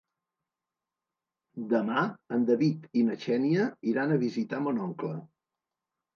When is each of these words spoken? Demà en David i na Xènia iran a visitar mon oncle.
Demà 1.73 2.05
en 2.39 2.47
David 2.51 2.89
i 3.01 3.05
na 3.11 3.19
Xènia 3.27 3.67
iran 3.93 4.17
a 4.17 4.19
visitar 4.27 4.65
mon 4.67 4.83
oncle. 4.89 5.15